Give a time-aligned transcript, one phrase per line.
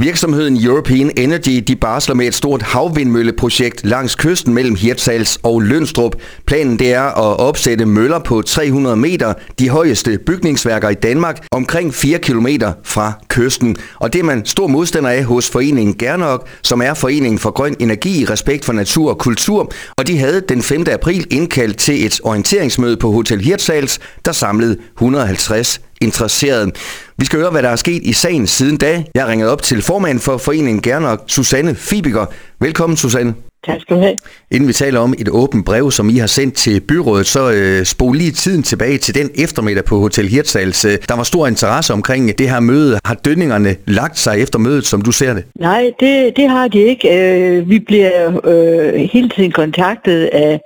[0.00, 6.16] Virksomheden European Energy de barsler med et stort havvindmølleprojekt langs kysten mellem Hirtshals og Lønstrup.
[6.46, 11.94] Planen det er at opsætte møller på 300 meter, de højeste bygningsværker i Danmark, omkring
[11.94, 12.46] 4 km
[12.84, 13.76] fra kysten.
[13.94, 17.76] Og det er man stor modstander af hos foreningen Gernok, som er Foreningen for Grøn
[17.80, 19.72] Energi, Respekt for Natur og Kultur.
[19.96, 20.84] Og de havde den 5.
[20.92, 26.76] april indkaldt til et orienteringsmøde på Hotel Hirtshals, der samlede 150 interesseret.
[27.16, 29.04] Vi skal høre, hvad der er sket i sagen siden da.
[29.14, 32.26] Jeg ringet op til formand for foreningen Gernok, Susanne Fibiger.
[32.60, 33.34] Velkommen, Susanne.
[33.66, 34.16] Tak skal du have.
[34.50, 37.84] Inden vi taler om et åbent brev, som I har sendt til byrådet, så øh,
[37.84, 40.84] spol lige tiden tilbage til den eftermiddag på Hotel Hirtshals.
[40.84, 42.98] Øh, der var stor interesse omkring det her møde.
[43.04, 45.44] Har dønningerne lagt sig efter mødet, som du ser det?
[45.54, 47.08] Nej, det, det har de ikke.
[47.18, 50.60] Øh, vi bliver øh, hele tiden kontaktet af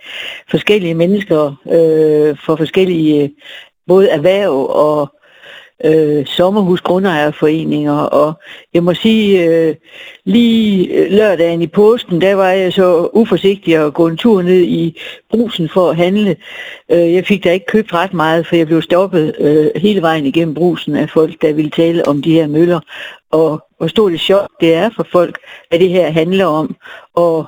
[0.51, 3.31] forskellige mennesker øh, for forskellige
[3.89, 5.13] både erhverv og
[5.85, 8.33] øh, sommerhusgrundejerforeninger, og
[8.75, 9.75] jeg må sige, øh,
[10.25, 14.61] lige øh, lørdagen i påsken, der var jeg så uforsigtig at gå en tur ned
[14.61, 16.37] i brusen for at handle.
[16.91, 20.27] Øh, jeg fik da ikke købt ret meget, for jeg blev stoppet øh, hele vejen
[20.27, 22.81] igennem brusen af folk, der ville tale om de her møller,
[23.31, 25.39] og hvor stort et chok det er for folk,
[25.69, 26.77] hvad det her handler om,
[27.15, 27.47] og,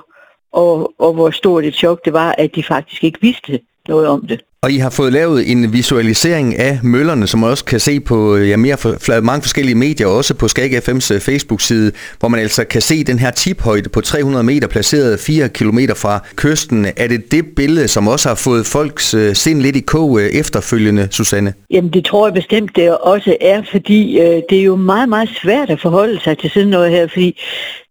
[0.52, 4.26] og, og hvor stort et chok det var, at de faktisk ikke vidste noget om
[4.26, 4.40] det.
[4.62, 8.36] Og I har fået lavet en visualisering af møllerne, som man også kan se på
[8.36, 12.64] ja, mere for, mange forskellige medier, også på Skag FM's øh, Facebook-side, hvor man altså
[12.64, 16.86] kan se den her tiphøjde på 300 meter, placeret 4 km fra kysten.
[16.96, 20.22] Er det det billede, som også har fået folks uh, sind lidt i kog uh,
[20.22, 21.54] efterfølgende, Susanne?
[21.70, 25.28] Jamen det tror jeg bestemt, det også er, fordi uh, det er jo meget, meget
[25.42, 27.40] svært at forholde sig til sådan noget her, fordi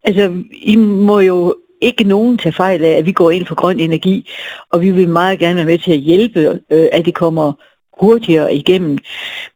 [0.03, 3.79] altså, I må jo ikke nogen tage fejl af, at vi går ind for grøn
[3.79, 4.29] energi,
[4.71, 7.53] og vi vil meget gerne være med til at hjælpe, øh, at det kommer
[7.99, 8.97] hurtigere igennem.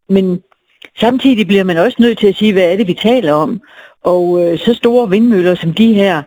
[0.09, 0.41] Men
[1.00, 3.61] samtidig bliver man også nødt til at sige, hvad er det, vi taler om.
[4.03, 6.22] Og øh, så store vindmøller som de her,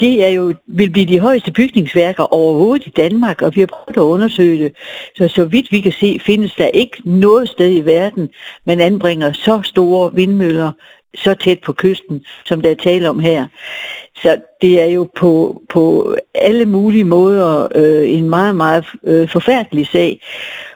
[0.00, 3.96] det er jo, vil blive de højeste bygningsværker overhovedet i Danmark, og vi har prøvet
[3.96, 4.72] at undersøge det.
[5.16, 8.28] Så så vidt vi kan se, findes der ikke noget sted i verden,
[8.66, 10.72] man anbringer så store vindmøller
[11.18, 13.46] så tæt på kysten, som der er tale om her.
[14.22, 19.86] Så det er jo på, på alle mulige måder øh, en meget, meget øh, forfærdelig
[19.86, 20.20] sag.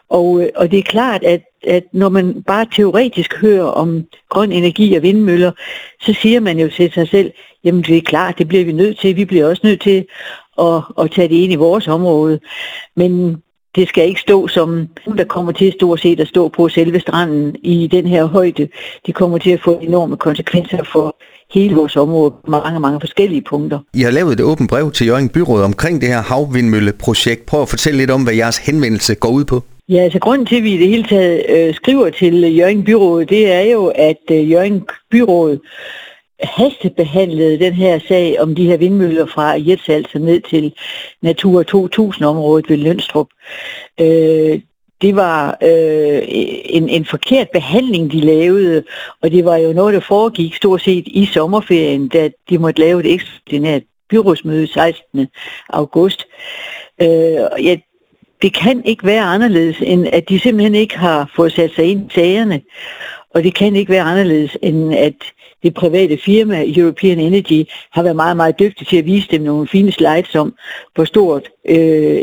[0.08, 4.52] Og, øh, og det er klart, at, at når man bare teoretisk hører om grøn
[4.52, 5.52] energi og vindmøller,
[6.00, 7.32] så siger man jo til sig selv,
[7.64, 9.16] jamen det er klart, det bliver vi nødt til.
[9.16, 10.06] Vi bliver også nødt til
[10.58, 12.40] at, at tage det ind i vores område.
[12.96, 13.42] Men
[13.76, 14.88] det skal ikke stå som,
[15.18, 18.68] der kommer til stort set at stå på selve stranden i den her højde.
[19.06, 21.16] Det kommer til at få enorme konsekvenser for
[21.54, 23.78] hele vores område på mange, mange forskellige punkter.
[23.94, 27.46] I har lavet et åbent brev til Jørgen Byråd omkring det her havvindmølleprojekt.
[27.46, 29.62] Prøv at fortælle lidt om, hvad jeres henvendelse går ud på.
[29.88, 33.24] Ja, altså grunden til, at vi i det hele taget øh, skriver til Jørgen Byråd,
[33.24, 35.58] det er jo, at øh, Jørgen Byråd
[36.42, 40.74] hastebehandlede den her sag om de her vindmøller fra Jetsalse ned til
[41.22, 43.28] Natura 2000-området ved Lønstrup.
[44.00, 44.60] Øh,
[45.02, 46.22] det var øh,
[46.64, 48.84] en, en forkert behandling, de lavede,
[49.22, 53.00] og det var jo noget, der foregik stort set i sommerferien, da de måtte lave
[53.00, 55.26] et ekstraordinært byrådsmøde 16.
[55.68, 56.26] august.
[57.00, 57.76] Øh, ja,
[58.42, 62.10] det kan ikke være anderledes, end at de simpelthen ikke har fået sat sig ind
[62.10, 62.60] i sagerne,
[63.34, 65.14] og det kan ikke være anderledes, end at
[65.62, 69.68] det private firma European Energy har været meget, meget dygtig til at vise dem nogle
[69.68, 70.54] fine slides om,
[70.94, 72.22] hvor, stort, øh,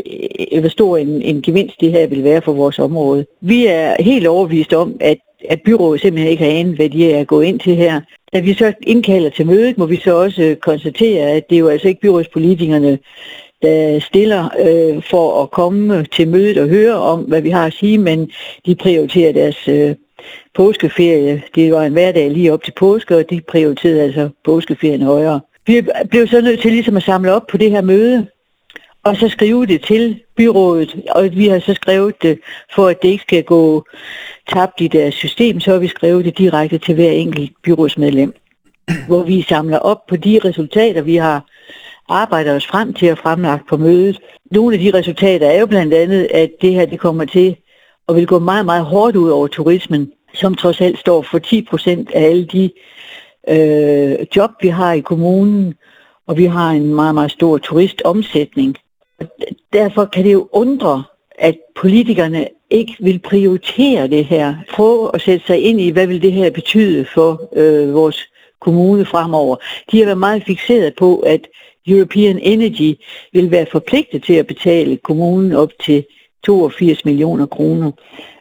[0.60, 3.26] hvor stor en, en gevinst det her vil være for vores område.
[3.40, 5.18] Vi er helt overbevist om, at
[5.48, 8.00] at byrådet simpelthen ikke har anet, hvad de er gået ind til her.
[8.32, 11.60] Da vi så indkalder til mødet, må vi så også øh, konstatere, at det er
[11.60, 12.98] jo altså ikke byrådspolitikerne,
[13.62, 17.72] der stiller øh, for at komme til mødet og høre om, hvad vi har at
[17.72, 18.30] sige, men
[18.66, 19.94] de prioriterer deres øh,
[20.54, 21.42] påskeferie.
[21.54, 25.40] Det var en hverdag lige op til påske, og de prioriterede altså påskeferien højere.
[25.66, 28.26] Vi blev så nødt til ligesom at samle op på det her møde,
[29.04, 32.38] og så skrive det til byrådet, og vi har så skrevet det,
[32.74, 33.84] for at det ikke skal gå
[34.52, 38.34] tabt i deres system, så har vi skrevet det direkte til hver enkelt byrådsmedlem,
[39.06, 41.44] hvor vi samler op på de resultater, vi har
[42.08, 44.20] arbejdet os frem til at fremlagt på mødet.
[44.50, 47.56] Nogle af de resultater er jo blandt andet, at det her det kommer til
[48.10, 51.62] og vil gå meget, meget hårdt ud over turismen, som trods alt står for 10
[51.62, 52.70] procent af alle de
[53.48, 55.74] øh, job, vi har i kommunen,
[56.26, 58.76] og vi har en meget, meget stor turistomsætning.
[59.72, 61.02] Derfor kan det jo undre,
[61.38, 64.54] at politikerne ikke vil prioritere det her.
[64.70, 68.28] Prøve at sætte sig ind i, hvad vil det her betyde for øh, vores
[68.60, 69.56] kommune fremover.
[69.92, 71.40] De har været meget fixeret på, at
[71.86, 72.98] European Energy
[73.32, 76.04] vil være forpligtet til at betale kommunen op til
[76.46, 77.92] 82 millioner kroner.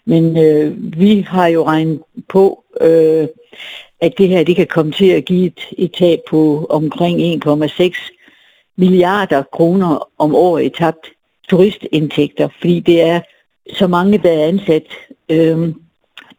[0.05, 1.99] Men øh, vi har jo regnet
[2.29, 3.27] på, øh,
[4.01, 8.15] at det her det kan komme til at give et, et tab på omkring 1,6
[8.77, 11.07] milliarder kroner om året i tabt
[11.49, 13.21] turistindtægter, fordi det er
[13.73, 14.85] så mange, der er ansat
[15.29, 15.73] øh,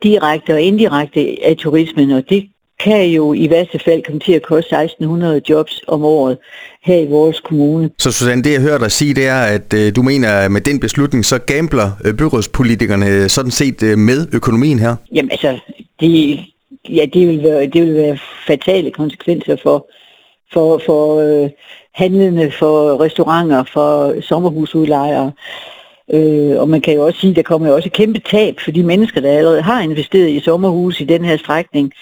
[0.02, 2.49] direkte og indirekte af turismen, og det
[2.84, 6.38] kan jo i værste fald komme til at koste 1600 jobs om året
[6.82, 7.90] her i vores kommune.
[7.98, 10.60] Så Susanne, det jeg hører dig sige, det er, at øh, du mener, at med
[10.60, 14.96] den beslutning, så gambler øh, byrådspolitikerne sådan set øh, med økonomien her?
[15.14, 15.58] Jamen altså,
[16.00, 16.40] det,
[16.88, 19.90] ja, det, vil være, det vil være fatale konsekvenser for,
[20.52, 21.50] for, for øh,
[21.94, 25.32] handlende, for restauranter, for sommerhusudlejere.
[26.12, 28.60] Øh, og man kan jo også sige, at der kommer jo også et kæmpe tab
[28.64, 31.92] for de mennesker, der allerede har investeret i sommerhus i den her strækning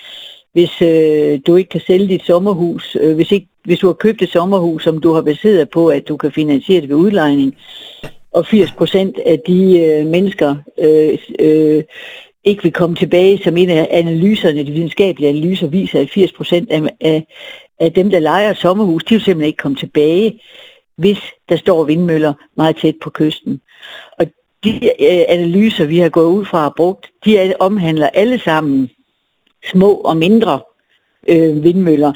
[0.52, 4.22] hvis øh, du ikke kan sælge dit sommerhus, øh, hvis, ikke, hvis du har købt
[4.22, 7.56] et sommerhus, som du har baseret på, at du kan finansiere det ved udlejning,
[8.32, 11.82] og 80 procent af de øh, mennesker øh, øh,
[12.44, 16.70] ikke vil komme tilbage, som en af analyserne, de videnskabelige analyser viser, at 80 procent
[16.70, 17.26] af, af,
[17.80, 20.40] af dem, der leger et sommerhus, de vil simpelthen ikke komme tilbage,
[20.96, 21.18] hvis
[21.48, 23.60] der står vindmøller meget tæt på kysten.
[24.18, 24.26] Og
[24.64, 28.90] de øh, analyser, vi har gået ud fra og brugt, de omhandler alle sammen
[29.70, 30.60] små og mindre
[31.28, 32.12] øh, vindmøller.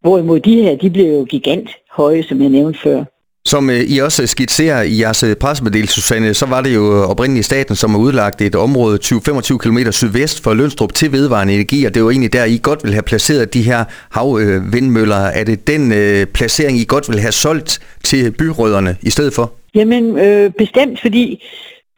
[0.00, 3.04] Hvorimod de her, de blev jo gigant høje, som jeg nævnte før.
[3.46, 7.46] Som øh, I også skitserer i jeres øh, pressemeddelelse, Susanne, så var det jo oprindeligt
[7.46, 11.94] staten, som har udlagt et område 20-25 km sydvest for Lønstrup til vedvarende energi, og
[11.94, 15.16] det var egentlig der, I godt vil have placeret de her havvindmøller.
[15.16, 19.52] Er det den øh, placering, I godt vil have solgt til byrødderne i stedet for?
[19.74, 21.44] Jamen, øh, bestemt, fordi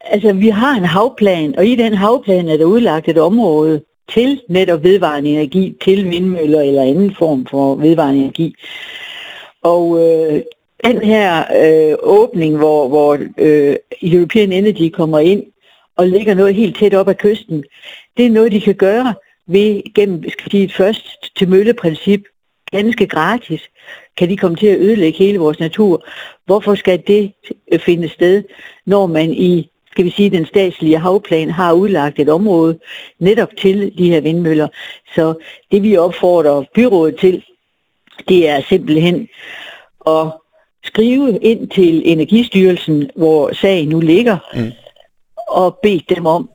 [0.04, 4.40] altså, vi har en havplan, og i den havplan er der udlagt et område, til
[4.48, 8.54] netop vedvarende energi, til vindmøller eller anden form for vedvarende energi.
[9.62, 10.42] Og øh,
[10.84, 15.42] den her øh, åbning, hvor, hvor øh, European Energy kommer ind
[15.96, 17.64] og ligger noget helt tæt op ad kysten,
[18.16, 19.14] det er noget, de kan gøre
[19.46, 22.22] ved gennem skal sige, et først til mølleprincip,
[22.70, 23.62] ganske gratis,
[24.16, 26.06] kan de komme til at ødelægge hele vores natur.
[26.46, 27.32] Hvorfor skal det
[27.72, 28.42] øh, finde sted,
[28.86, 32.78] når man i skal vi sige, den statslige havplan har udlagt et område
[33.18, 34.68] netop til de her vindmøller.
[35.14, 35.34] Så
[35.70, 37.44] det vi opfordrer byrådet til,
[38.28, 39.28] det er simpelthen
[40.06, 40.26] at
[40.84, 44.72] skrive ind til Energistyrelsen, hvor sagen nu ligger, mm.
[45.48, 46.50] og bede dem om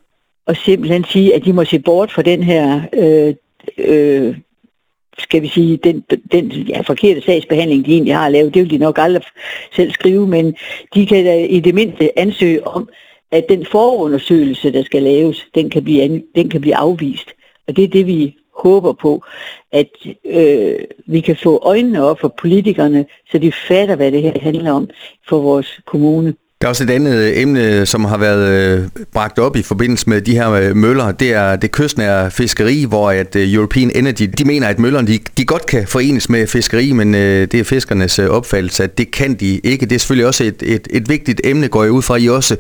[0.48, 3.36] at simpelthen sige, at de må se bort fra den her øh,
[3.78, 4.36] øh,
[5.18, 8.78] skal vi sige, den, den ja, forkerte sagsbehandling, de egentlig har lavet, det vil de
[8.78, 9.24] nok aldrig
[9.76, 10.56] selv skrive, men
[10.94, 12.90] de kan da i det mindste ansøge om,
[13.34, 17.30] at den forundersøgelse, der skal laves, den kan blive, den kan blive afvist.
[17.68, 19.24] Og det er det, vi håber på,
[19.72, 19.90] at
[20.26, 24.72] øh, vi kan få øjnene op for politikerne, så de fatter, hvad det her handler
[24.72, 24.90] om
[25.30, 26.34] for vores kommune.
[26.64, 30.10] Der er også et andet øh, emne, som har været øh, bragt op i forbindelse
[30.10, 31.12] med de her øh, møller.
[31.12, 35.46] Det er det kystnære fiskeri, hvor at European Energy, de mener, at møllerne de, de
[35.46, 39.86] godt kan forenes med fiskeri, men det er fiskernes opfattelse, at det kan de ikke.
[39.86, 42.30] Det er selvfølgelig også et, et, et vigtigt emne, går jeg ud fra, at I
[42.30, 42.56] også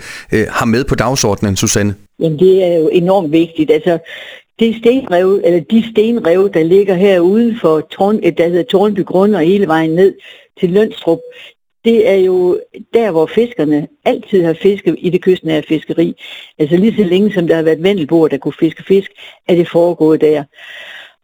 [0.50, 1.95] har med på dagsordenen, Susanne.
[2.19, 3.71] Jamen det er jo enormt vigtigt.
[3.71, 3.97] Altså,
[4.59, 9.35] det stenrev, eller de stenrev, der ligger her uden for Torn, der hedder Tornby Grund
[9.35, 10.13] og hele vejen ned
[10.59, 11.19] til Lønstrup,
[11.85, 12.59] det er jo
[12.94, 16.15] der, hvor fiskerne altid har fisket i det kystnære fiskeri.
[16.59, 19.12] Altså lige så længe som der har været vendelboer, der kunne fiske fisk,
[19.47, 20.44] er det foregået der.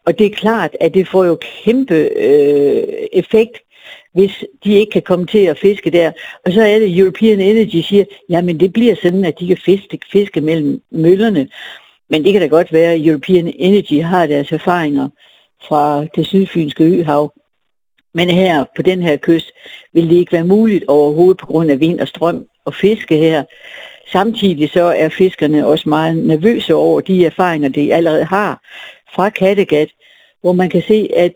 [0.06, 2.84] Og det er klart, at det får jo kæmpe øh,
[3.14, 3.58] effekt,
[4.14, 6.12] hvis de ikke kan komme til at fiske der.
[6.46, 10.00] Og så er det, European Energy siger, jamen det bliver sådan, at de kan fiske,
[10.12, 11.48] fiske mellem møllerne.
[12.10, 15.10] Men det kan da godt være, at European Energy har deres erfaringer
[15.68, 17.34] fra det sydfynske øhav.
[18.14, 19.52] Men her på den her kyst
[19.94, 23.44] vil det ikke være muligt overhovedet på grund af vind og strøm at fiske her.
[24.12, 28.62] Samtidig så er fiskerne også meget nervøse over de erfaringer, de allerede har
[29.16, 29.90] fra Kattegat,
[30.42, 31.34] hvor man kan se, at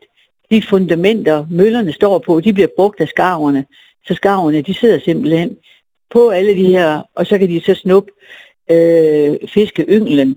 [0.51, 3.65] de fundamenter, møllerne står på, de bliver brugt af skarverne.
[4.07, 5.57] Så skarverne, de sidder simpelthen
[6.11, 8.11] på alle de her, og så kan de så snuppe
[8.71, 10.35] øh, fiskeynglen.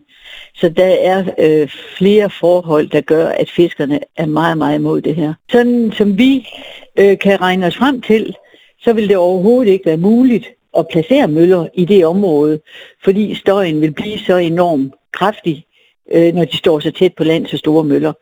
[0.57, 5.15] Så der er øh, flere forhold, der gør, at fiskerne er meget, meget imod det
[5.15, 5.35] her.
[5.51, 6.49] Sådan som vi
[6.99, 8.37] øh, kan regne os frem til,
[8.81, 10.47] så vil det overhovedet ikke være muligt
[10.79, 12.61] at placere møller i det område,
[13.05, 15.65] fordi støjen vil blive så enormt kraftig,
[16.13, 18.13] øh, når de står så tæt på land, så store møller.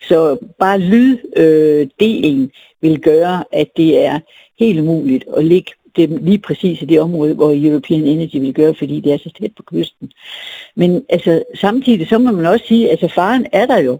[0.00, 2.48] Så bare lyddelen øh,
[2.80, 4.20] vil gøre, at det er
[4.58, 8.74] helt umuligt at ligge det lige præcis i det område, hvor European Energy vil gøre,
[8.74, 10.12] fordi det er så tæt på kysten.
[10.76, 13.98] Men altså, samtidig så må man også sige, at altså, faren er der jo,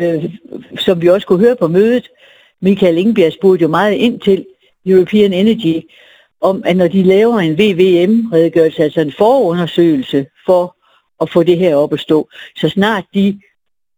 [0.00, 0.34] øh,
[0.78, 2.08] som vi også kunne høre på mødet.
[2.60, 4.46] Michael Ingebjerg spurgte jo meget ind til
[4.86, 5.88] European Energy,
[6.40, 10.76] om at når de laver en VVM-redegørelse, altså en forundersøgelse for
[11.20, 13.40] at få det her op at stå, så snart de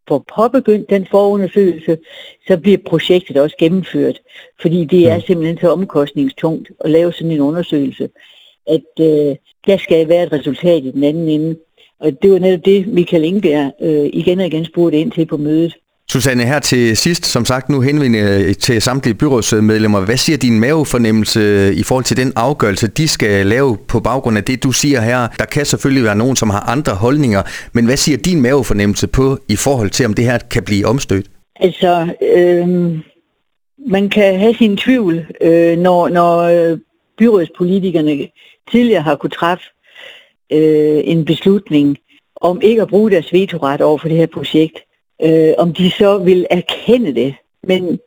[0.08, 1.98] får påbegyndt den forundersøgelse,
[2.46, 4.20] så bliver projektet også gennemført.
[4.60, 8.08] Fordi det er simpelthen så omkostningstungt at lave sådan en undersøgelse,
[8.66, 9.36] at øh,
[9.66, 11.56] der skal være et resultat i den anden ende.
[11.98, 15.36] Og det var netop det, Michael Ingebjerg øh, igen og igen spurgte ind til på
[15.36, 15.76] mødet.
[16.10, 20.00] Susanne, her til sidst, som sagt, nu henvender jeg til samtlige byrådsmedlemmer.
[20.00, 24.36] Hvad siger din mavefornemmelse øh, i forhold til den afgørelse, de skal lave på baggrund
[24.38, 25.28] af det, du siger her?
[25.38, 29.38] Der kan selvfølgelig være nogen, som har andre holdninger, men hvad siger din mavefornemmelse på
[29.48, 31.26] i forhold til, om det her kan blive omstødt?
[31.60, 32.68] Altså, øh,
[33.90, 36.78] man kan have sin tvivl, øh, når, når øh,
[37.18, 38.26] byrådspolitikerne
[38.70, 39.64] tidligere har kunne træffe
[40.52, 41.96] øh, en beslutning
[42.40, 44.85] om ikke at bruge deres vetoret over for det her projekt
[45.22, 47.34] øh, om de så vil erkende det.
[47.62, 47.98] Men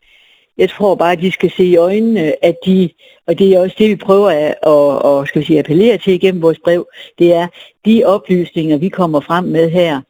[0.57, 2.89] jeg tror bare, at de skal se i øjnene, at de,
[3.27, 6.13] og det er også det, vi prøver at, og, og, skal vi sige, appellere til
[6.13, 6.87] igennem vores brev,
[7.19, 7.47] det er,
[7.85, 10.01] de oplysninger, vi kommer frem med her,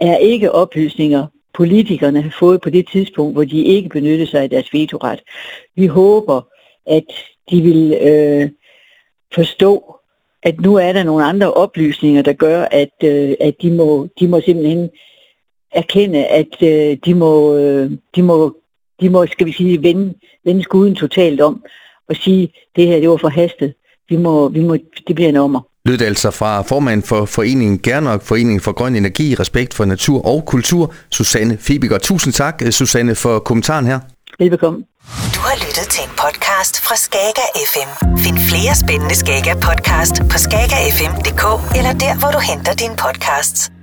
[0.00, 4.50] er ikke oplysninger, politikerne har fået på det tidspunkt, hvor de ikke benyttede sig af
[4.50, 5.20] deres vetoret.
[5.76, 6.40] Vi håber,
[6.86, 7.04] at
[7.50, 8.50] de vil øh,
[9.34, 9.94] forstå,
[10.42, 14.28] at nu er der nogle andre oplysninger, der gør, at, øh, at de, må, de
[14.28, 14.90] må simpelthen
[15.72, 18.56] erkende, at øh, de, må, øh, de, må,
[19.00, 21.62] de må, skal vi sige, vende, vende skuden totalt om
[22.08, 23.74] og sige, det her det var forhastet.
[24.08, 25.60] Vi må, vi må, det bliver en ommer.
[25.84, 30.44] Lød altså fra formand for foreningen Gernok, Foreningen for Grøn Energi, Respekt for Natur og
[30.46, 31.98] Kultur, Susanne Fibiger.
[31.98, 34.00] Tusind tak, Susanne, for kommentaren her.
[34.38, 34.78] Velbekomme.
[35.34, 37.90] Du har lyttet til en podcast fra Skager FM.
[38.24, 41.44] Find flere spændende Skager podcast på skagerfm.dk
[41.78, 43.77] eller der, hvor du henter dine podcasts.